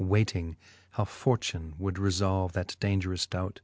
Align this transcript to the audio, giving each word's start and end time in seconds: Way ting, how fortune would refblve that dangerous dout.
Way 0.03 0.23
ting, 0.25 0.55
how 0.93 1.05
fortune 1.05 1.75
would 1.77 1.97
refblve 1.97 2.53
that 2.53 2.75
dangerous 2.79 3.27
dout. 3.27 3.59